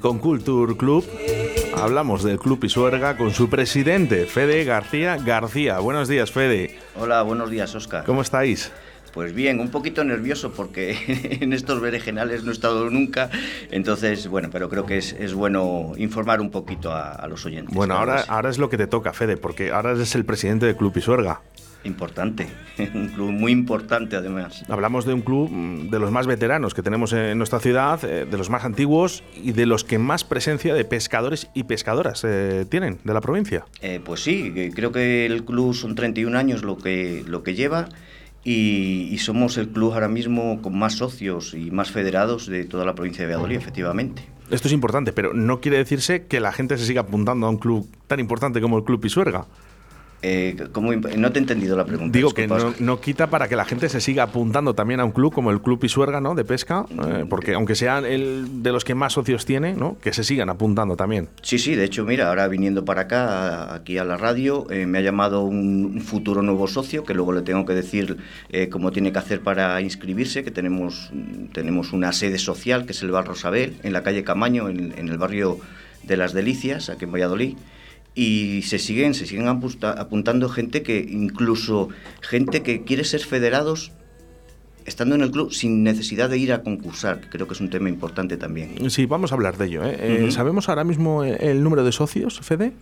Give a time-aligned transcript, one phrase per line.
[0.00, 1.04] del Conculture Club.
[1.76, 5.78] Hablamos del Club Pisuerga con su presidente, Fede García García.
[5.78, 6.78] Buenos días, Fede.
[6.96, 8.04] Hola, buenos días, Oscar.
[8.04, 8.72] ¿Cómo estáis?
[9.12, 10.96] Pues bien, un poquito nervioso porque
[11.40, 13.28] en estos berenjenales no he estado nunca,
[13.70, 17.74] entonces, bueno, pero creo que es, bueno informar un poquito a, los oyentes.
[17.74, 20.76] Bueno, ahora, ahora es lo que te toca, Fede, porque ahora eres el presidente del
[20.76, 21.42] Club Pisuerga.
[21.82, 22.46] Importante,
[22.94, 24.64] un club muy importante además.
[24.68, 28.26] Hablamos de un club mm, de los más veteranos que tenemos en nuestra ciudad, eh,
[28.30, 32.66] de los más antiguos y de los que más presencia de pescadores y pescadoras eh,
[32.68, 33.64] tienen de la provincia.
[33.80, 37.88] Eh, pues sí, creo que el club son 31 años lo que, lo que lleva
[38.44, 42.94] y, somos el club ahora mismo con más socios y más federados de toda la
[42.94, 44.22] provincia de Valladolid, efectivamente.
[44.50, 47.58] Esto es importante, pero no quiere decirse que la gente se siga apuntando a un
[47.58, 49.46] club tan importante como el Club Pisuerga.
[50.22, 50.54] Eh,
[51.16, 52.16] no te he entendido la pregunta.
[52.16, 52.46] Digo que
[52.78, 55.62] no, quita para que la gente se siga apuntando también a un club como el
[55.62, 56.34] Club Pisuerga ¿no?
[56.34, 59.96] de pesca, eh, porque aunque sean el de los que más socios tiene, ¿no?
[60.02, 61.28] que se sigan apuntando también.
[61.42, 64.98] Sí, sí, de hecho, mira, ahora viniendo para acá, aquí a la radio, eh, me
[64.98, 68.16] ha llamado un, futuro nuevo socio, que luego le tengo que decir
[68.70, 71.10] cómo tiene que hacer para inscribirse, que tenemos,
[71.52, 75.08] tenemos una sede social, que es el Bar Rosabel, en la calle Camaño, en, en
[75.08, 75.58] el barrio
[76.02, 77.56] de las Delicias, aquí en Valladolid
[78.14, 81.88] y se siguen, se siguen apuntando gente que incluso
[82.20, 83.92] gente que quiere ser federados
[84.84, 87.70] estando en el club sin necesidad de ir a concursar, que creo que es un
[87.70, 88.90] tema importante también.
[88.90, 89.84] Sí, vamos a hablar de ello.
[89.84, 89.96] ¿eh?
[90.00, 92.72] Eh, ¿Sabemos ahora mismo el número de socios, Fede?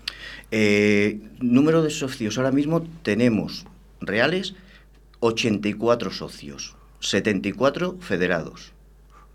[0.50, 3.66] Eh, número de socios, ahora mismo tenemos
[4.00, 4.54] reales
[5.20, 8.72] 84 socios, 74 federados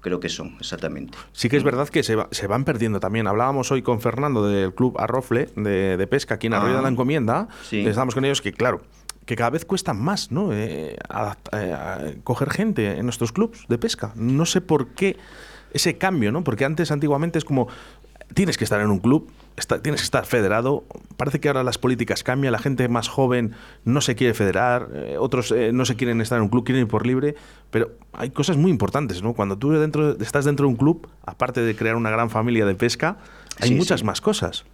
[0.03, 1.17] creo que son, exactamente.
[1.31, 3.25] Sí que es verdad que se, se van perdiendo también.
[3.25, 6.91] Hablábamos hoy con Fernando del Club Arrofle de, Pesca aquí en Arroyo de la ah,
[6.91, 7.47] Encomienda.
[7.63, 7.79] Sí.
[7.79, 8.81] Estábamos con ellos que, claro,
[9.25, 10.53] que cada vez cuesta más ¿no?
[10.53, 10.97] Eh,
[11.53, 14.11] eh, coger gente en nuestros clubs de pesca.
[14.15, 15.17] No sé por qué
[15.71, 16.43] ese cambio, ¿no?
[16.43, 17.67] Porque antes, antiguamente, es como
[18.33, 19.29] tienes que estar en un club,
[19.81, 20.83] tienes que estar federado.
[21.17, 23.53] Parece que ahora las políticas cambian, la gente más joven
[23.85, 26.83] no se quiere federar, eh, otros eh, no se quieren estar en un club, quieren
[26.83, 27.35] ir por libre,
[27.69, 29.33] pero hay cosas muy importantes, ¿no?
[29.33, 32.75] Cuando tú dentro, estás dentro de un club, aparte de crear una gran familia de
[32.75, 33.17] pesca,
[33.59, 34.65] hay muchas más cosas.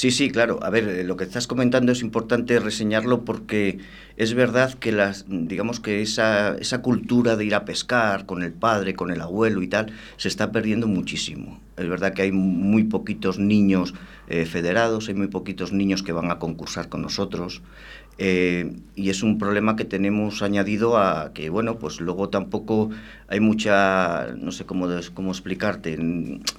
[0.00, 0.60] Sí, sí, claro.
[0.62, 3.80] A ver, eh, lo que estás comentando es importante reseñarlo porque
[4.16, 8.54] es verdad que las, digamos que esa, esa cultura de ir a pescar con el
[8.54, 11.60] padre, con el abuelo y tal, se está perdiendo muchísimo.
[11.76, 13.92] Es verdad que hay muy poquitos niños
[14.28, 17.60] eh, federados, hay muy poquitos niños que van a concursar con nosotros.
[18.22, 22.90] Eh, y es un problema que tenemos añadido a que, bueno, pues luego tampoco
[23.28, 25.98] hay mucha, no sé cómo, cómo explicarte,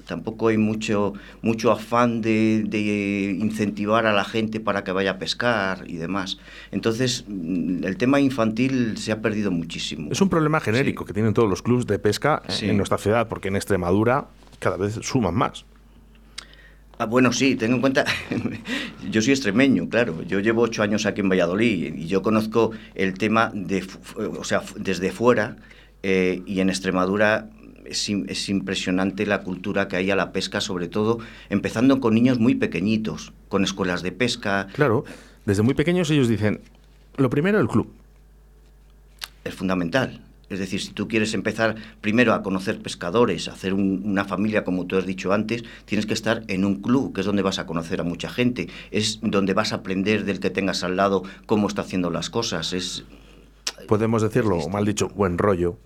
[0.07, 1.13] tampoco hay mucho,
[1.43, 6.39] mucho afán de, incentivar a la gente para que vaya a pescar y demás.
[6.71, 10.11] Entonces, mm, el tema infantil se ha perdido muchísimo.
[10.11, 13.49] Es un problema genérico que tienen todos los clubes de pesca en nuestra ciudad, porque
[13.49, 15.65] en Extremadura cada vez suman más.
[17.01, 18.05] Ah, bueno, sí, tengo en cuenta,
[19.09, 23.15] yo soy extremeño, claro, yo llevo ocho años aquí en Valladolid y yo conozco el
[23.15, 23.83] tema de,
[24.17, 25.55] o sea, desde fuera
[26.03, 27.49] eh, y en Extremadura
[27.85, 31.17] es, es, impresionante la cultura que hay a la pesca, sobre todo
[31.49, 34.67] empezando con niños muy pequeñitos, con escuelas de pesca.
[34.71, 35.03] Claro,
[35.47, 36.61] desde muy pequeños ellos dicen,
[37.17, 37.91] lo primero el club.
[39.43, 40.21] Es fundamental.
[40.51, 44.85] Es decir, si tú quieres empezar primero a conocer pescadores, a hacer una familia, como
[44.85, 47.65] tú has dicho antes, tienes que estar en un club, que es donde vas a
[47.65, 51.67] conocer a mucha gente, es donde vas a aprender del que tengas al lado cómo
[51.67, 52.73] está haciendo las cosas.
[52.73, 53.05] Es,
[53.87, 55.77] Podemos decirlo, mal dicho, buen rollo.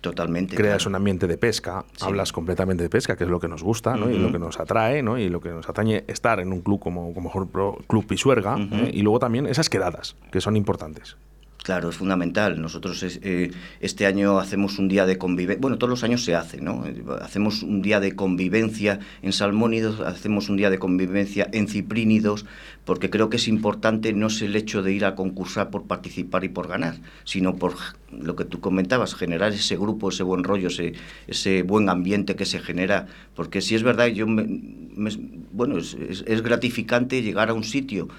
[0.00, 0.54] Totalmente.
[0.54, 3.96] Creas un ambiente de pesca, hablas completamente de pesca, que es lo que nos gusta
[3.96, 4.10] ¿no?
[4.10, 5.16] y lo que nos atrae ¿no?
[5.16, 8.90] y lo que nos atañe estar en un club como, como Club Pisuerga ¿eh?
[8.92, 11.16] y luego también esas quedadas, que son importantes.
[11.64, 12.60] Claro, es fundamental.
[12.60, 16.60] Nosotros eh, este año hacemos un día de convivencia, bueno, todos los años se hace,
[16.60, 16.84] ¿no?
[17.22, 22.44] Hacemos un día de convivencia en salmónidos, hacemos un día de convivencia en ciprínidos,
[22.84, 26.44] porque creo que es importante no es el hecho de ir a concursar por participar
[26.44, 27.76] y por ganar, sino por
[28.12, 32.58] lo que tú comentabas, generar ese grupo, ese buen rollo, ese, buen ambiente que se
[32.58, 38.10] genera, porque si es verdad, yo bueno, es gratificante llegar a un sitio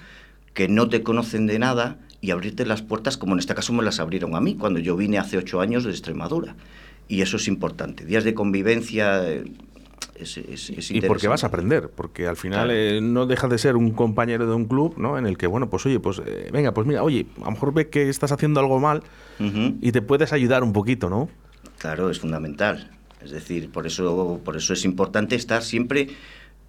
[0.52, 3.82] que no te conocen de nada, y abrirte las puertas como en este caso me
[3.82, 6.54] las abrieron a mí cuando yo vine hace ocho años de Extremadura.
[7.08, 8.04] Y eso es importante.
[8.04, 9.44] Días de convivencia eh,
[10.18, 13.76] es, es, y porque vas a aprender, porque al final eh, no deja de ser
[13.76, 15.18] un compañero de un club, ¿no?
[15.18, 17.72] En el que, bueno, pues oye, pues eh, venga, pues mira, oye, a lo mejor
[17.72, 19.02] ve que estás haciendo algo mal
[19.38, 21.28] y te puedes ayudar un poquito, ¿no?
[21.78, 22.90] Claro, es fundamental.
[23.22, 26.08] Es decir, por eso, por eso es importante estar siempre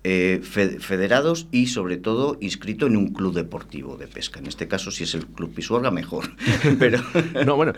[0.09, 4.39] eh, federados y sobre todo inscrito en un club deportivo de pesca.
[4.39, 6.31] En este caso, si es el Club Pisuerga, mejor.
[6.79, 6.99] Pero...
[7.45, 7.73] no, bueno,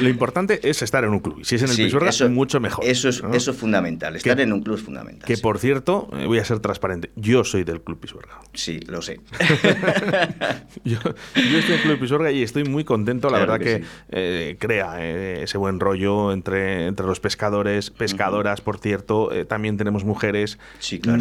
[0.00, 1.44] lo, importante es estar en un club.
[1.44, 2.84] Si es en el Pisuerga, eso, mucho mejor.
[2.84, 4.14] Eso es, eso es fundamental.
[4.14, 5.26] Estar en un club es fundamental.
[5.26, 7.10] Que por cierto, eh, voy a ser transparente.
[7.16, 8.40] Yo soy del Club Pisuerga.
[8.54, 9.18] Sí, lo sé.
[10.84, 10.98] yo,
[11.34, 13.28] estoy en el Club Pisuerga y estoy muy contento.
[13.28, 19.30] La verdad que, eh, crea ese buen rollo entre, entre los pescadores, pescadoras, por cierto.
[19.48, 20.60] también tenemos mujeres,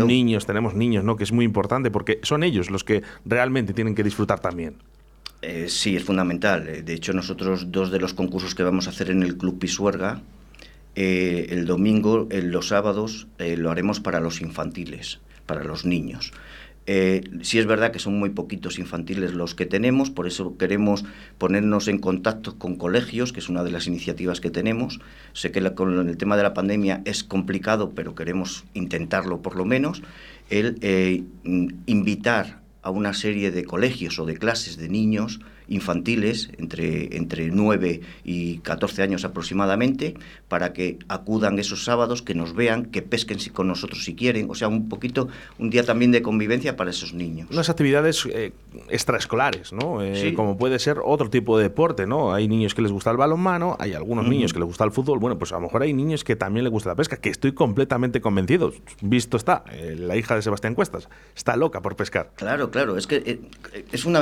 [0.06, 1.16] niños tenemos niños, ¿no?
[1.16, 4.76] Que es muy importante porque son ellos los que realmente tienen que disfrutar también.
[5.42, 6.68] Eh, sí, es fundamental.
[6.68, 9.60] Eh, de hecho, nosotros dos de los concursos que vamos a hacer en el Club
[9.60, 10.22] Pisuerga,
[10.96, 16.34] eh, el domingo, en los sábados, lo haremos para los infantiles, para los niños.
[16.88, 21.06] Eh, sí es verdad que son muy poquitos infantiles los que tenemos, por eso queremos
[21.38, 25.00] ponernos en contacto con colegios, que es una de las iniciativas que tenemos.
[25.34, 29.64] Sé que con el tema de la pandemia es complicado, pero queremos intentarlo por lo
[29.64, 30.02] menos,
[30.52, 31.24] el eh,
[31.88, 35.40] invitar a una serie de colegios o de clases de niños
[35.72, 40.16] infantiles, entre, entre 9 y 14 años aproximadamente,
[40.48, 44.56] para que acudan esos sábados, que nos vean, que pesquen con nosotros si quieren, o
[44.56, 47.48] sea, un poquito, un día también de convivencia para esos niños.
[47.52, 48.52] Unas actividades eh,
[48.90, 50.04] extraescolares, ¿no?
[50.04, 52.34] Eh, como puede ser otro tipo de deporte, ¿no?
[52.34, 55.20] Hay niños que les gusta el balonmano, hay algunos niños que les gusta el fútbol,
[55.20, 57.54] bueno, pues a lo mejor hay niños que también les gusta la pesca, que estoy
[57.54, 58.74] completamente convencido.
[59.02, 62.32] Visto está, eh, la hija de Sebastián Cuestas, está loca por pescar.
[62.36, 63.40] Claro, claro, es que
[63.92, 64.22] es una...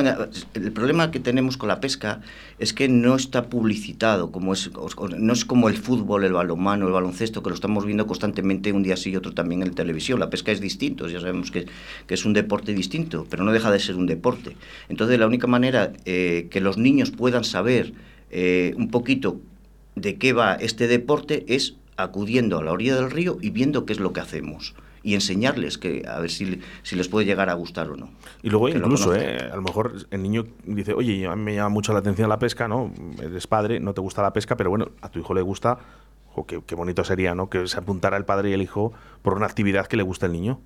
[0.53, 2.21] El problema que tenemos con la pesca
[2.59, 4.69] es que no está publicitado, como es,
[5.17, 8.83] no es como el fútbol, el balonmano, el baloncesto, que lo estamos viendo constantemente un
[8.83, 10.19] día sí y otro también en televisión.
[10.19, 11.67] La pesca es distinto, ya sabemos que,
[12.07, 14.55] es un deporte distinto, pero no deja de ser un deporte.
[14.89, 17.93] Entonces, la única manera eh, que los niños puedan saber
[18.31, 19.39] eh, un poquito
[19.95, 23.93] de qué va este deporte es acudiendo a la orilla del río y viendo qué
[23.93, 27.53] es lo que hacemos y enseñarles que a ver si, si les puede llegar a
[27.53, 28.09] gustar o no.
[28.41, 31.69] Y luego incluso, eh, a lo mejor el niño dice, oye, a mí me llama
[31.69, 32.93] mucho la atención la pesca, ¿no?
[33.21, 35.79] Eres padre, no te gusta la pesca, pero bueno, a tu hijo le gusta,
[36.35, 37.49] o qué, qué bonito sería, ¿no?
[37.49, 40.33] Que se apuntara el padre y el hijo por una actividad que le gusta al
[40.33, 40.59] niño.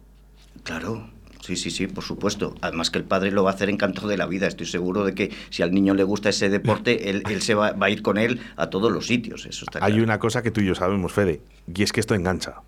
[0.63, 1.07] Claro,
[1.43, 2.55] Sí, sí, sí, por supuesto.
[2.61, 4.47] Además que el padre lo va a hacer encanto de la vida.
[4.47, 7.87] Estoy seguro de que si al niño le gusta ese deporte, él, se va, va,
[7.87, 9.45] a ir con él a todos los sitios.
[9.45, 12.15] Eso está Hay una cosa que tú y yo sabemos, Fede, y es que esto
[12.15, 12.61] engancha.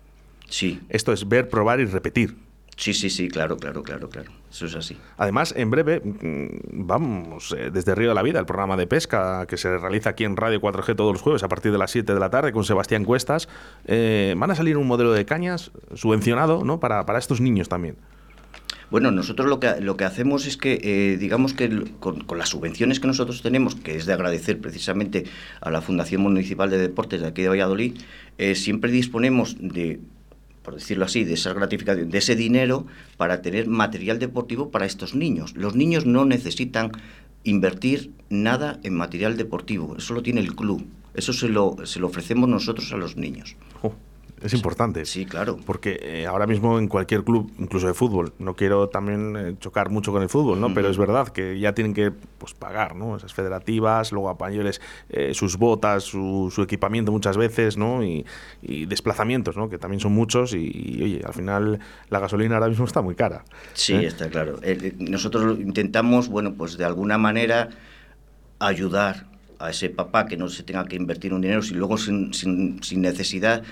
[0.48, 0.80] Sí.
[0.88, 2.36] Esto es ver, probar y repetir.
[2.76, 4.30] Sí, sí, sí, claro, claro, claro, claro.
[4.50, 4.98] Eso es así.
[5.16, 9.46] Además, en breve, mm, vamos, eh, desde Río de la Vida, el programa de pesca
[9.46, 12.12] que se realiza aquí en Radio 4G todos los jueves a partir de las 7
[12.12, 13.48] de la tarde con Sebastián Cuestas,
[13.86, 16.78] eh, van a salir un modelo de cañas subvencionado ¿no?
[16.78, 17.96] para, estos niños también.
[18.90, 22.50] Bueno, nosotros lo que, lo que hacemos es que, eh, digamos que con, con, las
[22.50, 25.24] subvenciones que nosotros tenemos, que es de agradecer precisamente
[25.62, 27.98] a la Fundación Municipal de Deportes de aquí de Valladolid,
[28.54, 29.98] siempre disponemos de
[30.66, 32.86] por decirlo así, de esa gratificación, de ese dinero
[33.16, 35.54] para tener material deportivo para estos niños.
[35.54, 36.90] Los niños no necesitan
[37.44, 40.84] invertir nada en material deportivo, eso lo tiene el club,
[41.14, 43.54] eso se lo, se lo ofrecemos nosotros a los niños.
[44.42, 45.06] Es importante.
[45.06, 45.58] Sí, claro.
[45.64, 49.88] Porque eh, ahora mismo en cualquier club, incluso de fútbol, no quiero también eh, chocar
[49.88, 50.74] mucho con el fútbol, ¿no?
[50.74, 53.16] Pero es verdad que ya tienen que pues, pagar, ¿no?
[53.16, 54.36] Esas federativas, luego a
[55.08, 58.04] eh, sus botas, su, equipamiento muchas veces, ¿no?
[58.04, 58.24] Y,
[58.86, 59.68] desplazamientos, ¿no?
[59.68, 61.80] Que también son muchos y, oye, al final
[62.10, 63.44] la gasolina ahora mismo está muy cara.
[63.74, 64.60] Sí, está claro.
[64.98, 67.70] nosotros intentamos, bueno, pues de alguna manera
[68.58, 69.26] ayudar
[69.58, 72.82] a ese papá que no se tenga que invertir un dinero, si luego sin, sin,
[72.82, 73.62] sin necesidad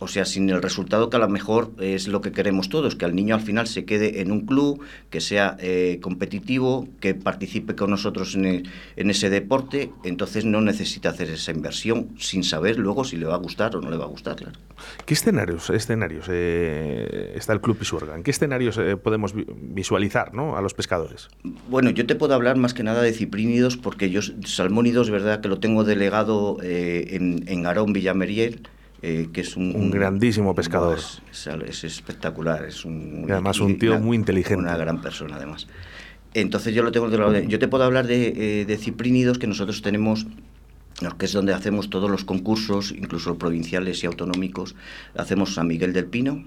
[0.00, 3.04] o sea, sin el resultado que a lo mejor es lo que queremos todos, que
[3.04, 7.76] al niño al final se quede en un club, que sea eh, competitivo, que participe
[7.76, 8.64] con nosotros en,
[8.96, 13.38] ese deporte, entonces no necesita hacer esa inversión sin saber luego si le va a
[13.38, 14.36] gustar o no le va a gustar.
[14.36, 14.58] Claro.
[15.06, 18.16] ¿Qué escenarios, escenarios eh, está el Club Pisuerga?
[18.16, 20.56] ¿En qué escenarios eh, podemos visualizar ¿no?
[20.56, 21.28] a los pescadores?
[21.70, 25.48] Bueno, yo te puedo hablar más que nada de ciprínidos, porque yo salmónidos, verdad que
[25.48, 28.68] lo tengo delegado en, en Arón Villameriel,
[29.06, 30.98] eh, que es un, un grandísimo pescador.
[30.98, 33.26] Es, espectacular, es un...
[33.28, 34.62] Y además un tío muy inteligente.
[34.62, 35.66] Una gran persona, además.
[36.32, 39.82] Entonces yo lo tengo de Yo te puedo hablar de, eh, de ciprínidos que nosotros
[39.82, 40.26] tenemos
[41.18, 44.74] que es donde hacemos todos los concursos, incluso provinciales y autonómicos.
[45.14, 46.42] Hacemos San Miguel del Pino,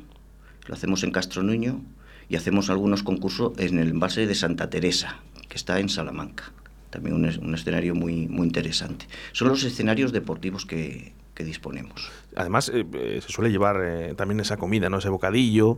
[0.65, 1.81] lo hacemos en Castro Nuño
[2.27, 6.51] y hacemos algunos concursos en el envase de Santa Teresa, que está en Salamanca.
[6.89, 9.05] También un, un escenario muy, muy interesante.
[9.33, 12.09] Son los escenarios deportivos que, que disponemos.
[12.35, 14.97] Además, eh, eh, se suele llevar eh, también esa comida, ¿no?
[14.97, 15.77] Ese bocadillo.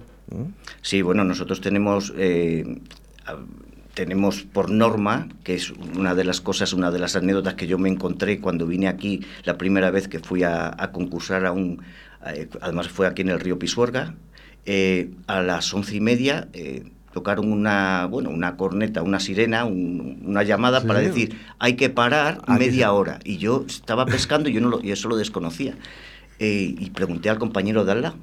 [0.82, 2.13] Sí, bueno, nosotros tenemos...
[3.94, 7.78] tenemos por norma, que es una de las cosas, una de las anécdotas que yo
[7.78, 11.82] me encontré cuando vine aquí la primera vez que fui a, concursar a un,
[12.62, 14.16] además fue aquí en el río Pisuerga,
[15.28, 16.48] a las once y media
[17.13, 22.92] tocaron una, bueno, una corneta, una sirena, una llamada para decir hay que parar media
[22.94, 23.20] hora.
[23.24, 25.75] Y yo estaba pescando y yo, no lo, eso lo desconocía.
[26.39, 28.13] Eh, y pregunté al compañero de al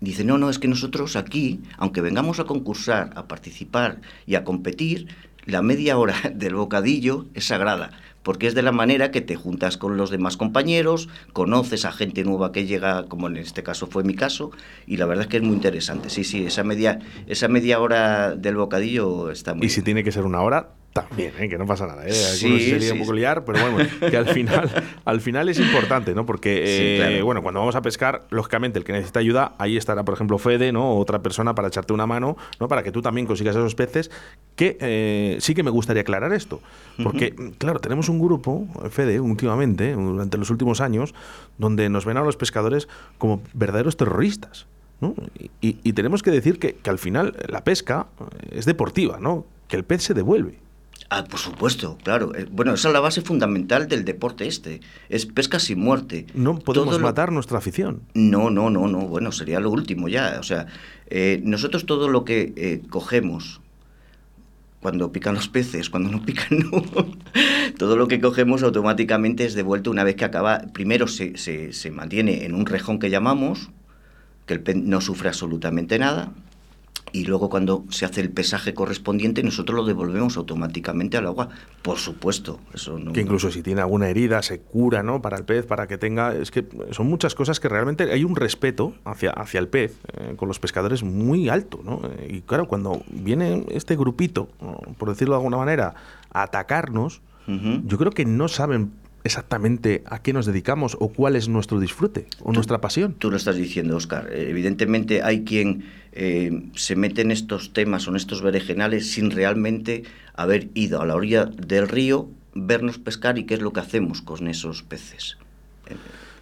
[0.00, 4.44] Dice, no, no, es que nosotros aquí, aunque vengamos a concursar, a participar y a
[4.44, 5.08] competir,
[5.44, 7.90] la media hora del bocadillo es sagrada
[8.22, 12.24] porque es de la manera que te juntas con los demás compañeros, conoces a gente
[12.24, 14.50] nueva que llega, como en este caso fue mi caso,
[14.86, 16.10] y la verdad es que es muy interesante.
[16.10, 20.12] Sí, sí, esa media, esa media hora del bocadillo está muy Y si tiene que
[20.12, 21.48] ser una hora, también, ¿eh?
[21.48, 22.04] que no pasa nada.
[22.04, 22.12] ¿eh?
[22.12, 24.68] Sí, sería un poco liar, pero bueno, que al final,
[25.04, 26.26] al final es importante, ¿no?
[26.26, 30.14] Porque, eh, bueno, cuando vamos a pescar, lógicamente, el que necesita ayuda, ahí estará, por
[30.14, 30.96] ejemplo, Fede, ¿no?
[30.96, 32.66] Otra persona para echarte una mano, ¿no?
[32.66, 34.10] Para que tú también consigas esos peces.
[34.56, 36.60] Que eh, sí que me gustaría aclarar esto.
[37.02, 41.14] Porque, claro, tenemos un grupo, Fede, últimamente, durante los últimos años,
[41.56, 44.66] donde nos ven a los pescadores como verdaderos terroristas.
[45.00, 45.14] ¿no?
[45.62, 48.08] Y, y, tenemos que decir que, que al final la pesca
[48.50, 49.46] es deportiva, ¿no?
[49.66, 50.58] Que el pez se devuelve.
[51.08, 52.34] Ah, por supuesto, claro.
[52.34, 54.80] Eh, bueno, esa es la base fundamental del deporte este.
[55.08, 56.26] Es pesca sin muerte.
[56.34, 58.02] No podemos matar nuestra afición.
[58.14, 59.00] No, no, no, no.
[59.08, 60.36] Bueno, sería lo último ya.
[60.38, 60.66] O sea,
[61.08, 63.60] eh, nosotros todo lo que eh, cogemos,
[64.80, 66.82] cuando pican los peces, cuando no pican, no.
[67.78, 70.60] todo lo que cogemos automáticamente es devuelto una vez que acaba.
[70.72, 73.70] Primero se, se, se mantiene en un rejón que llamamos,
[74.46, 76.32] que el pez no sufre absolutamente nada
[77.12, 81.48] y luego cuando se hace el pesaje correspondiente nosotros lo devolvemos automáticamente al agua,
[81.82, 82.60] por supuesto.
[82.74, 85.22] Eso no, que incluso si tiene alguna herida se cura, ¿no?
[85.22, 86.34] Para el pez, para que tenga...
[86.34, 90.34] Es que son muchas cosas que realmente hay un respeto hacia, hacia el pez eh,
[90.36, 92.00] con los pescadores muy alto, ¿no?
[92.28, 94.48] Y claro, cuando viene este grupito,
[94.98, 95.94] por decirlo de alguna manera,
[96.32, 97.22] a atacarnos,
[97.84, 98.92] yo creo que no saben
[99.24, 103.14] exactamente a qué nos dedicamos o cuál es nuestro disfrute o nuestra pasión.
[103.18, 104.28] Tú lo estás diciendo, Oscar.
[104.32, 109.30] Eh, evidentemente hay quien eh, se mete en estos temas o en estos berenjenales sin
[109.30, 113.80] realmente haber ido a la orilla del río, vernos pescar y qué es lo que
[113.80, 115.36] hacemos con esos peces.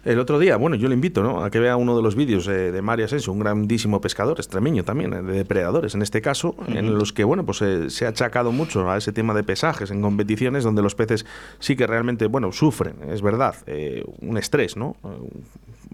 [0.09, 1.43] El otro día, bueno, yo le invito ¿no?
[1.43, 4.83] a que vea uno de los vídeos eh, de Mario Asensio, un grandísimo pescador, extremeño
[4.83, 7.63] también, de depredadores en este caso, en los que, bueno, pues
[7.93, 11.27] se ha achacado mucho a ese tema de pesajes en competiciones donde los peces
[11.59, 14.95] sí que realmente, bueno, sufren, es verdad, eh, un estrés, ¿no?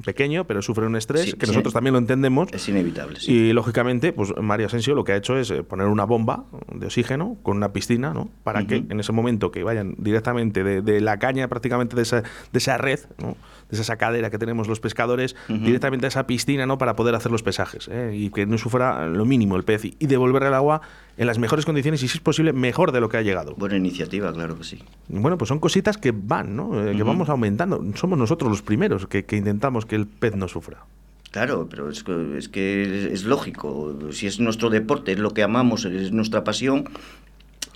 [0.03, 2.49] Pequeño, pero sufre un estrés que nosotros también lo entendemos.
[2.51, 3.19] Es inevitable.
[3.27, 6.85] Y lógicamente, pues Mario Asensio lo que ha hecho es eh, poner una bomba de
[6.85, 8.29] oxígeno con una piscina, ¿no?
[8.43, 12.57] Para que en ese momento que vayan directamente de, la caña, prácticamente de esa, de
[12.57, 13.35] esa red, ¿no?
[13.69, 16.77] de esa sacadera que tenemos los pescadores, directamente a esa piscina, ¿no?
[16.77, 18.11] Para poder hacer los pesajes ¿eh?
[18.15, 20.81] y que no sufra lo mínimo el pez y, devolver el agua
[21.17, 23.55] en las mejores condiciones y si es posible mejor de lo que ha llegado.
[23.55, 24.79] Buena iniciativa, claro que sí.
[25.07, 26.87] Bueno, pues son cositas que van, ¿no?
[26.87, 27.83] Eh, que vamos aumentando.
[27.95, 30.85] Somos nosotros los primeros que, que intentamos que el pez no sufra.
[31.31, 33.97] Claro, pero es que, es que es lógico.
[34.11, 36.85] Si es nuestro deporte, es lo que amamos, es nuestra pasión,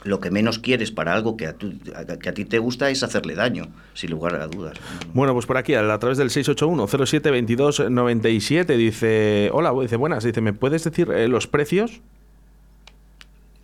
[0.04, 3.36] lo que menos quieres para algo que a, que a ti te gusta es hacerle
[3.36, 4.78] daño, sin lugar a dudas.
[5.14, 10.86] Bueno, pues por aquí, a través del 681-07-2297, dice, hola, dice, buenas, dice, ¿me puedes
[10.86, 12.00] decir eh, los precios?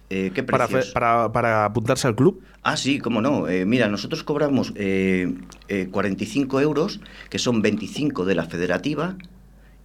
[0.10, 0.92] Eh, ¿Qué precios?
[0.92, 2.42] Para, para, apuntarse al club.
[2.62, 3.48] Ah, sí, cómo no.
[3.48, 9.16] Eh, mira, nosotros cobramos 45 euros, que son 25 de la federativa,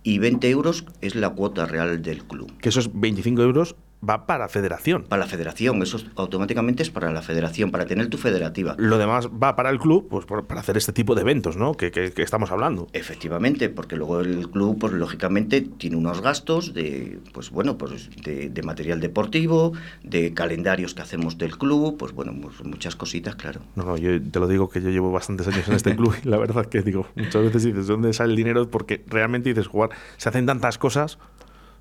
[0.02, 2.52] y 20 euros es la cuota real del club.
[2.58, 3.76] Que esos 25 euros
[4.08, 5.04] va para federación.
[5.04, 8.74] Para la federación, eso automáticamente es para la federación, para tener tu federativa.
[8.78, 11.74] Lo demás va para el club, pues para hacer este tipo de eventos, ¿no?
[11.74, 12.86] Que, que, estamos hablando.
[12.92, 18.60] Efectivamente, porque luego el club, pues lógicamente, tiene unos gastos de, pues bueno, pues de,
[18.62, 23.60] material deportivo, de calendarios que hacemos del club, pues bueno, pues muchas cositas, claro.
[23.74, 26.28] No, no, yo te lo digo que yo llevo bastantes años en este club y
[26.28, 28.70] la verdad que digo, muchas veces dices, ¿dónde sale el dinero?
[28.70, 31.18] Porque realmente dices, jugar, se hacen tantas cosas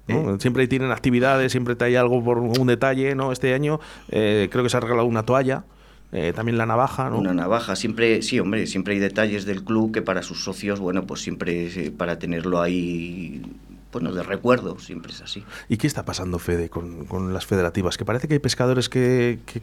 [0.10, 3.32] eh, siempre tienen actividades, siempre hay algo por un detalle, ¿no?
[3.32, 5.63] Este año eh, creo que se ha regalado una toalla.
[6.12, 7.20] Eh, también la navaja, ¿no?
[7.20, 11.06] Una navaja, siempre, sí, hombre, siempre hay detalles del club que para sus socios, bueno,
[11.06, 13.44] pues siempre para tenerlo ahí,
[13.92, 15.44] bueno, de recuerdo, siempre es así.
[15.68, 17.96] ¿Y qué está pasando, Fede, con, con las federativas?
[17.96, 19.62] Que parece que hay pescadores que, que,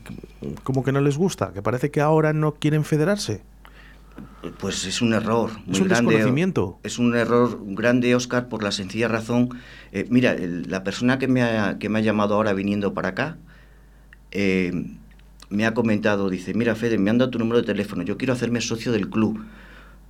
[0.62, 3.43] como que no les gusta, que parece que ahora no quieren federarse.
[4.59, 6.79] Pues es un error muy es un grande.
[6.83, 9.51] Es un error grande, Oscar, por la sencilla razón.
[9.93, 13.39] Eh, mira, la persona que me, ha, que me ha llamado ahora viniendo para acá
[14.31, 14.73] eh,
[15.49, 18.33] me ha comentado, dice, mira, Fede, me han dado tu número de teléfono, yo quiero
[18.33, 19.45] hacerme socio del club.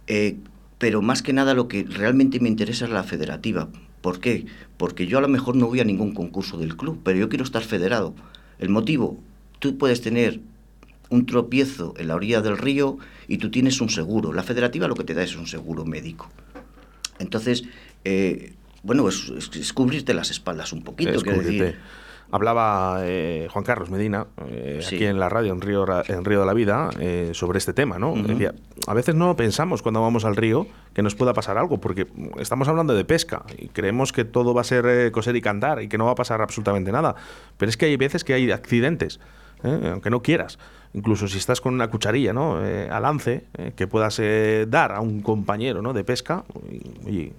[0.06, 0.36] Eh,
[0.78, 3.68] pero más que nada lo que realmente me interesa es la federativa.
[4.00, 4.46] ¿Por qué?
[4.76, 7.44] Porque yo a lo mejor no voy a ningún concurso del club, pero yo quiero
[7.44, 8.14] estar federado.
[8.58, 9.18] El motivo,
[9.58, 10.40] tú puedes tener
[11.08, 12.98] un tropiezo en la orilla del río
[13.28, 14.32] y tú tienes un seguro.
[14.32, 16.30] La federativa lo que te da es un seguro médico.
[17.18, 17.64] Entonces,
[18.04, 21.12] eh, bueno, es, es, cubrirte las espaldas un poquito.
[21.12, 21.76] Es decir,
[22.32, 26.46] Hablaba eh, Juan Carlos Medina, eh, aquí en la radio, en Río, en Río de
[26.46, 26.90] la Vida,
[27.32, 28.00] sobre este tema.
[28.00, 28.14] ¿no?
[28.16, 28.52] Decía,
[28.88, 32.08] a veces no pensamos cuando vamos al río que nos pueda pasar algo, porque
[32.40, 35.88] estamos hablando de pesca y creemos que todo va a ser coser y cantar y
[35.88, 37.14] que no va a pasar absolutamente nada.
[37.58, 39.20] Pero es que hay veces que hay accidentes,
[39.62, 40.58] aunque no quieras.
[40.94, 42.56] Incluso si estás con una cucharilla ¿no?
[42.56, 43.44] a lance
[43.74, 44.20] que puedas
[44.68, 45.92] dar a un compañero ¿no?
[45.92, 46.44] de pesca,
[47.06, 47.32] y,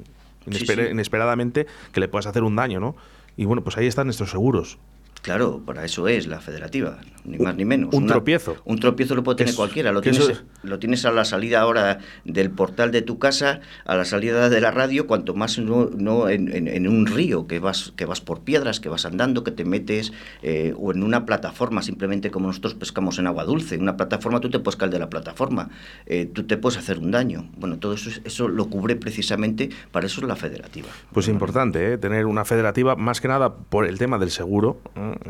[0.46, 2.80] inesperadamente que le puedas hacer un daño.
[2.80, 2.96] ¿no?
[3.36, 4.78] Y bueno, pues ahí están estos seguros.
[5.28, 7.94] Claro, para eso es la federativa, ni más ni menos.
[7.94, 8.56] Un tropiezo.
[8.64, 9.92] Un tropiezo lo puede tener cualquiera.
[9.92, 14.06] Lo tienes, lo tienes a la salida ahora del portal de tu casa, a la
[14.06, 18.22] salida de la radio, cuanto más no, no en, un río, que vas, que vas
[18.22, 22.48] por piedras, que vas andando, que te metes, eh, o en una plataforma, simplemente como
[22.48, 23.76] nosotros pescamos en agua dulce.
[23.76, 25.72] En una plataforma tú te puedes caer de la plataforma,
[26.06, 27.50] eh, tú te puedes hacer un daño.
[27.58, 30.88] Bueno, todo eso, eso lo cubre precisamente, para eso es la federativa.
[31.12, 31.98] Pues importante, ¿eh?
[31.98, 34.80] tener una federativa, más que nada por el tema del seguro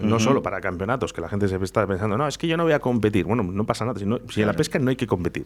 [0.02, 2.64] no solo para campeonatos, que la gente se está pensando, no, es que yo no
[2.64, 3.26] voy a competir.
[3.26, 4.00] Bueno, no pasa nada.
[4.00, 5.46] Si, en la pesca no hay que competir,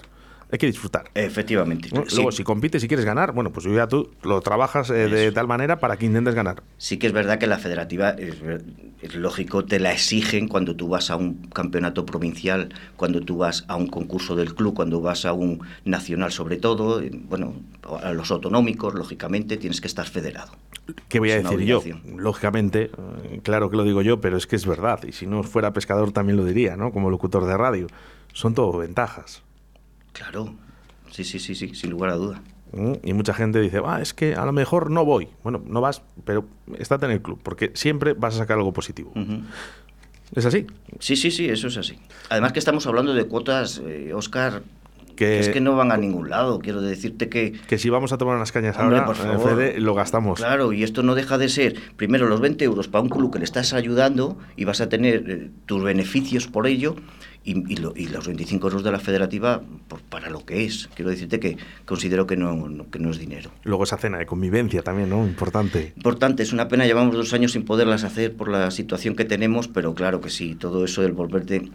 [0.52, 1.10] hay que disfrutar.
[1.16, 1.90] Efectivamente.
[1.92, 5.48] Luego, si compites y quieres ganar, bueno, pues ya tú lo trabajas eh, de tal
[5.48, 6.64] manera para que intentes ganar.
[6.78, 11.10] Sí que es verdad que la federativa, es, lógico, te la exigen cuando tú vas
[11.10, 15.34] a un campeonato provincial, cuando tú vas a un concurso del club, cuando vas a
[15.34, 17.56] un nacional sobre todo, bueno,
[18.02, 20.52] a los autonómicos, lógicamente, tienes que estar federado.
[21.08, 21.82] ¿Qué voy a decir yo?
[22.16, 22.92] Lógicamente,
[23.24, 25.04] eh, claro que lo digo yo, pero es que es verdad.
[25.04, 26.92] Y si no fuera pescador también lo diría, ¿no?
[26.92, 27.88] Como locutor de radio.
[28.34, 29.44] Son todo ventajas.
[30.14, 30.54] Claro.
[31.12, 32.42] Sí, sí, sí, sí, sin lugar a duda.
[32.72, 35.28] Mm, y mucha gente dice, ah, es que a lo mejor no voy.
[35.44, 36.46] Bueno, no vas, pero
[36.78, 39.14] estate en el club, porque siempre vas a sacar algo positivo.
[40.34, 40.66] ¿Es así?
[41.00, 42.00] Sí, sí, sí, eso es así.
[42.30, 43.82] Además que estamos hablando de cuotas,
[44.14, 44.64] Oscar,
[45.22, 46.60] es que no van a ningún lado.
[46.60, 47.54] Quiero decirte que.
[47.68, 50.40] Que si vamos a tomar unas cañas ahora, por eh, Fede, lo gastamos.
[50.40, 53.40] Claro, y esto no deja de ser, primero, los 20 euros para un club que
[53.40, 56.96] le estás ayudando y vas a tener eh, tus beneficios por ello.
[57.44, 59.64] Y, los 25 euros de la federativa
[60.10, 60.90] para lo que es.
[60.94, 63.50] Quiero decirte que considero que no, que no es dinero.
[63.64, 65.26] Luego esa cena de convivencia también, ¿no?
[65.26, 65.94] Importante.
[65.96, 69.68] Importante, es una pena, llevamos dos años sin poderlas hacer por la situación que tenemos,
[69.68, 71.72] pero claro que sí, todo eso del volverte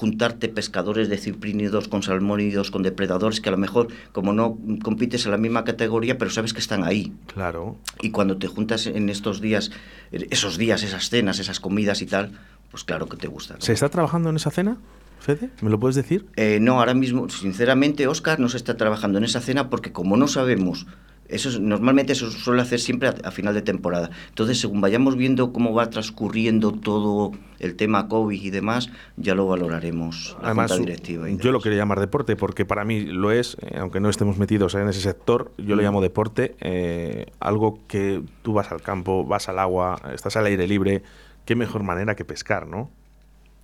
[0.00, 5.26] juntarte pescadores de ciprínidos con salmónidos, con depredadores, que a lo mejor, como no compites
[5.26, 7.12] en la misma categoría, pero sabes que están ahí.
[7.26, 7.76] Claro.
[8.00, 9.72] Y cuando te juntas en estos días,
[10.10, 12.32] esos días, esas cenas, esas comidas y tal,
[12.70, 13.56] pues claro que te gusta.
[13.58, 14.78] ¿Se está trabajando en esa cena?
[15.18, 16.24] Fede, ¿me lo puedes decir?
[16.36, 20.16] Eh, no, ahora mismo, sinceramente, Oscar no se está trabajando en esa cena porque como
[20.16, 20.86] no sabemos
[21.30, 24.10] eso normalmente eso suele hacer siempre a, final de temporada.
[24.28, 29.46] Entonces, según vayamos viendo cómo va transcurriendo todo el tema COVID y demás, ya lo
[29.46, 31.28] valoraremos la Además, directiva.
[31.28, 34.74] yo lo quería llamar deporte porque para mí lo es, eh, aunque no estemos metidos
[34.74, 35.84] en ese sector, yo lo mm.
[35.84, 40.66] llamo deporte, eh, algo que tú vas al campo, vas al agua, estás al aire
[40.66, 41.02] libre,
[41.44, 42.90] qué mejor manera que pescar, ¿no?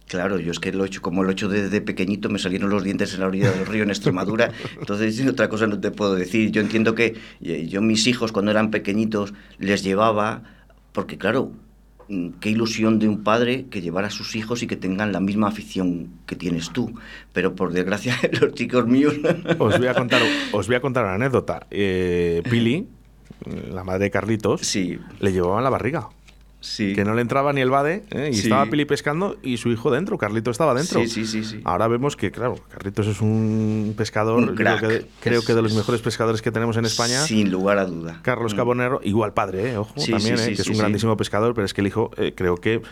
[0.08, 2.70] Claro, yo es que lo he hecho, como lo he hecho desde pequeñito, me salieron
[2.70, 6.14] los dientes en la orilla del río en Extremadura, entonces otra cosa no te puedo
[6.14, 6.52] decir.
[6.52, 10.44] Yo entiendo que eh, yo mis hijos cuando eran pequeñitos les llevaba,
[10.92, 11.50] porque claro,
[12.08, 15.18] mm, qué ilusión de un padre que llevara a sus hijos y que tengan la
[15.18, 16.94] misma afición que tienes tú.
[17.32, 19.14] Pero por desgracia, los chicos míos...
[19.58, 21.66] Os voy a contar, os voy a contar una anécdota.
[21.68, 22.86] Eh, Pili,
[23.72, 25.00] la madre de Carlitos, sí.
[25.18, 26.10] le llevaban la barriga.
[26.60, 28.30] Que no le entraba ni el bade ¿eh?
[28.32, 31.00] y estaba Pili pescando y su hijo dentro, Carlito estaba dentro.
[31.00, 31.60] Sí, sí, sí, sí.
[31.64, 36.50] Ahora vemos que, claro, Carlitos es un pescador, creo, que, de los mejores pescadores que
[36.50, 37.20] tenemos en España.
[37.20, 38.20] Sin lugar a duda.
[38.22, 38.56] Carlos mm.
[38.56, 39.76] Cabonero, igual padre, ¿eh?
[39.76, 40.54] ojo, también, ¿eh?
[40.54, 42.82] que es un grandísimo pescador, pero es que el hijo creo que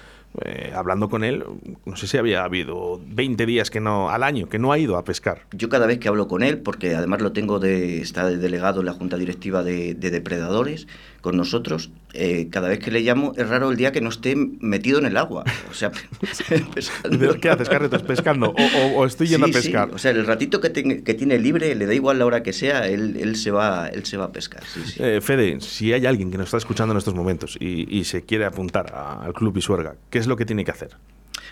[0.43, 1.45] eh, hablando con él,
[1.85, 4.97] no sé si había habido 20 días que no, al año, que no ha ido
[4.97, 5.43] a pescar.
[5.53, 8.81] Yo cada vez que hablo con él, porque además lo tengo de, está de delegado
[8.81, 10.89] en la Junta Directiva de, Depredadores
[11.25, 14.37] con nosotros, eh, cada vez que le llamo es raro el día que no esté
[14.37, 15.43] metido en el agua.
[15.71, 15.91] O sea,
[17.41, 18.03] ¿Qué haces, Carretos?
[18.03, 18.55] ¿Pescando?
[18.95, 19.89] ¿O, estoy yendo a pescar?
[19.95, 22.89] O sea, el ratito que, que, tiene libre, le da igual la hora que sea,
[22.89, 24.63] él, él, se, va, él se va a pescar.
[24.99, 28.27] Eh, Fede, si hay alguien que nos está escuchando en estos momentos y, y se
[28.27, 30.91] quiere apuntar al Club Isuerga, ¿qué es lo que tiene que hacer?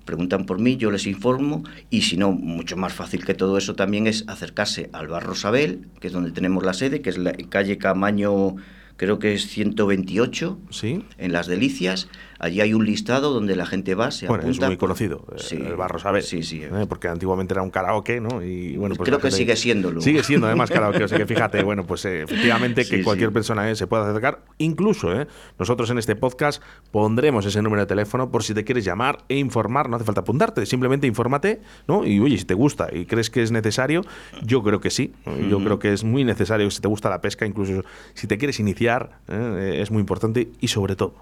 [0.05, 1.63] Preguntan por mí, yo les informo.
[1.89, 5.87] Y si no, mucho más fácil que todo eso también es acercarse al Bar Rosabel,
[6.01, 8.57] que es donde tenemos la sede, que es la calle Camaño
[8.97, 11.03] creo que es 128, ¿Sí?
[11.17, 12.07] en Las Delicias.
[12.39, 14.65] Allí hay un listado donde la gente va, se bueno, apunta.
[14.65, 15.55] es muy conocido, eh, Sí.
[15.55, 16.23] el Barro Saber.
[16.23, 16.61] Sí, sí.
[16.63, 16.85] ¿eh?
[16.87, 18.43] Porque antiguamente era un karaoke, ¿no?
[18.43, 20.01] Y bueno, pues Creo que sigue siéndolo.
[20.01, 23.29] Sigue siendo además karaoke, o sea que fíjate, bueno, pues eh, efectivamente que Sí, cualquier
[23.29, 23.33] sí.
[23.33, 24.43] persona eh, se pueda acercar.
[24.57, 25.27] Incluso, eh,
[25.59, 29.37] nosotros en este podcast pondremos ese número de teléfono por si te quieres llamar e
[29.37, 32.05] informar, no hace falta apuntarte, simplemente infórmate, ¿no?
[32.05, 34.01] Y oye, si te gusta y crees que es necesario,
[34.43, 35.37] yo creo que sí, ¿no?
[35.49, 38.59] yo creo que es muy necesario si te gusta la pesca, incluso si te quieres
[38.59, 41.13] iniciar, es muy importante y sobre todo,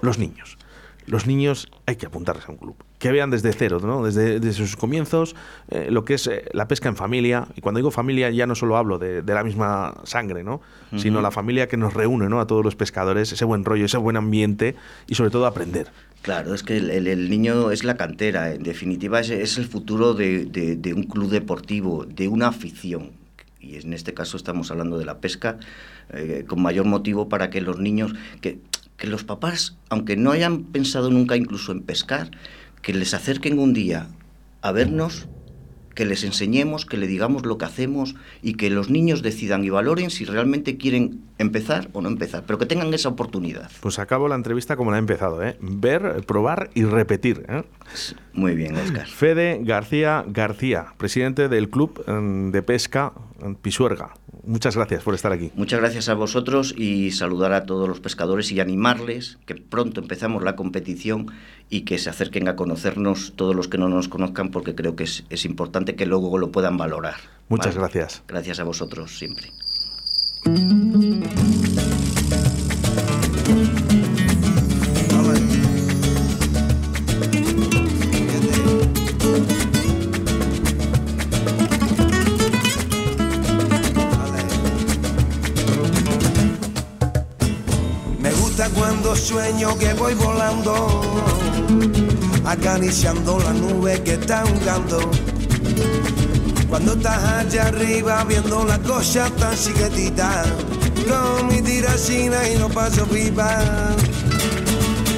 [0.00, 0.58] los niños.
[1.06, 2.74] Los niños hay que apuntarles a un club.
[2.98, 4.04] Que vean desde cero, ¿no?
[4.04, 5.36] desde, desde sus comienzos,
[5.68, 7.46] eh, lo que es eh, la pesca en familia.
[7.54, 10.60] Y cuando digo familia ya no solo hablo de, de la misma sangre, ¿no?
[10.96, 12.40] sino la familia que nos reúne ¿no?
[12.40, 14.74] a todos los pescadores, ese buen rollo, ese buen ambiente
[15.06, 15.86] y sobre todo aprender.
[16.22, 19.66] Claro, es que el, el- el niño es la cantera, en definitiva es, es el
[19.66, 23.12] futuro de, de- de un club deportivo, de una afición.
[23.60, 25.58] Y en este caso estamos hablando de la pesca,
[26.12, 28.58] eh, con mayor motivo para que los niños, que,
[28.96, 32.30] que los papás, aunque no hayan pensado nunca incluso en pescar,
[32.82, 34.08] que les acerquen un día
[34.62, 35.28] a vernos,
[35.96, 39.70] que les enseñemos, que le digamos lo que hacemos y que los niños decidan y
[39.70, 43.70] valoren si realmente quieren empezar o no empezar, pero que tengan esa oportunidad.
[43.80, 45.56] Pues acabo la entrevista como la he empezado, ¿eh?
[45.60, 47.46] ver, probar y repetir.
[47.48, 47.64] ¿eh?
[48.34, 49.06] Muy bien, Oscar.
[49.06, 53.14] Fede García García, presidente del Club mm, de Pesca
[53.60, 54.14] Pisuerga.
[54.44, 55.52] Muchas gracias por estar aquí.
[55.54, 60.42] Muchas gracias a vosotros y saludar a todos los pescadores y animarles que pronto empezamos
[60.42, 61.26] la competición
[61.68, 65.04] y que se acerquen a conocernos todos los que no nos conozcan porque creo que
[65.04, 67.16] es, es importante que luego lo puedan valorar.
[67.48, 67.88] Muchas ¿vale?
[67.92, 68.22] gracias.
[68.26, 69.50] Gracias a vosotros siempre.
[89.36, 91.02] Sueño que voy volando,
[92.46, 94.98] acariciando la nube que está ahogando.
[96.70, 100.42] Cuando estás allá arriba viendo la cosa tan chiquitita,
[101.06, 103.62] con mi tiracina y no paso pipa.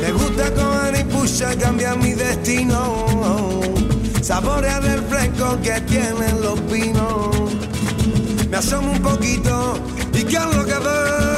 [0.01, 3.07] Me gusta coger y cambiar mi destino,
[4.21, 7.37] saborear el fresco que tienen los pinos.
[8.51, 9.79] Me asomo un poquito
[10.13, 11.38] y ¿qué es lo que veo?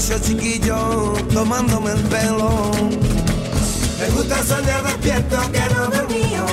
[0.00, 2.70] A esos chiquillos tomándome el pelo.
[4.00, 6.46] Me gusta soñar despierto que no dormido,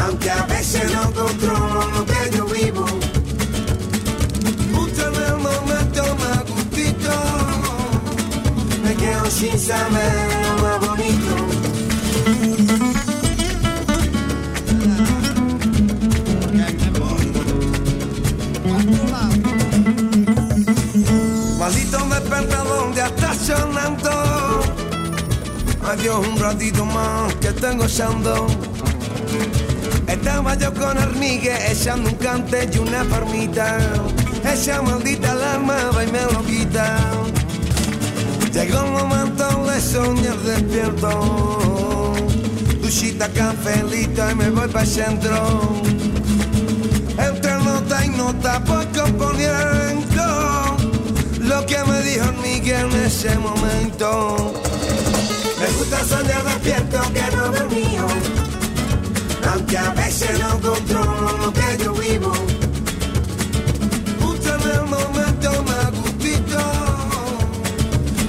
[0.00, 2.86] aunque a veces no controlo lo que yo vivo.
[4.76, 7.10] Justo en el momento más gustito,
[8.84, 10.14] me quedo sin saber
[10.46, 11.53] lo más bonito.
[25.94, 28.48] Adiós un ratito más que estoy gozando.
[30.08, 33.78] Estaba yo con Armigue echando un cante y una farmita.
[34.42, 36.98] Esa maldita alarma va y me lo quita.
[38.52, 42.12] Llegó el momento de soñar despierto.
[42.82, 45.80] Duchita, cafelito y me voy para el centro.
[47.16, 50.76] Entre nota y nota voy componiendo
[51.38, 54.54] lo que me dijo Miguel en ese momento.
[55.84, 58.06] Gusta soñar despierto que no dormido,
[59.52, 62.32] aunque a veces no controlo lo que yo vivo.
[64.18, 66.58] Justo en el momento más gustito,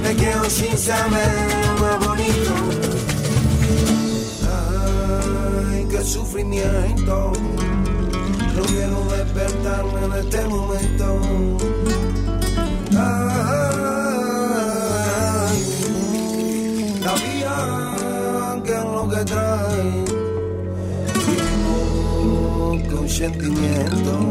[0.02, 1.32] me quedo sin saber
[1.64, 2.52] lo más bonito.
[5.72, 7.32] Ay, qué sufrimiento.
[8.54, 11.75] No quiero despertarme en este momento.
[23.16, 24.28] Sentimiento.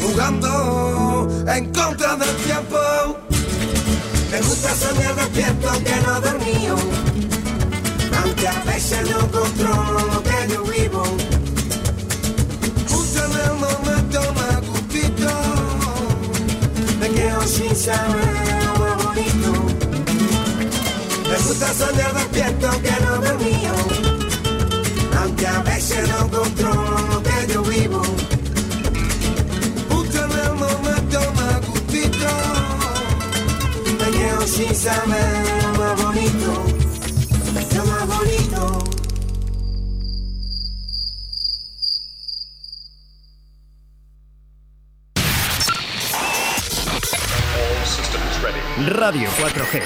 [0.00, 2.78] Jugando en contra del tiempo.
[4.30, 6.76] Me gusta soñar despierto que no dormido.
[8.22, 11.02] Aunque a veces no controlo lo que yo vivo.
[12.88, 15.28] Justo en el momento más gustito
[17.00, 19.52] Me quedo sin saber lo bonito
[21.28, 23.74] Me gusta soñar despierto que no dormido
[25.20, 26.95] Aunque a veces no controlo
[34.86, 36.64] saber lo más bonito
[37.74, 38.84] Lo más bonito
[48.88, 49.82] Radio 4G.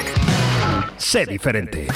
[0.98, 1.86] Sé diferente.